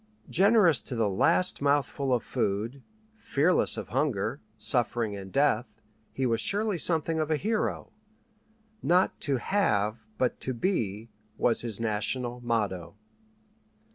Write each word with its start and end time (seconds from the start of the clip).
Generous 0.31 0.81
to 0.81 0.95
the 0.95 1.07
last 1.07 1.61
mouthful 1.61 2.11
of 2.11 2.23
food, 2.23 2.81
fearless 3.17 3.77
of 3.77 3.89
hunger, 3.89 4.41
suffering, 4.57 5.15
and 5.15 5.31
death, 5.31 5.79
he 6.11 6.25
was 6.25 6.41
surely 6.41 6.79
something 6.79 7.19
of 7.19 7.29
a 7.29 7.35
hero. 7.35 7.91
Not 8.81 9.21
"to 9.21 9.35
have," 9.37 9.99
but 10.17 10.39
"to 10.41 10.55
be," 10.55 11.09
was 11.37 11.61
his 11.61 11.79
national 11.79 12.41
motto. 12.43 12.95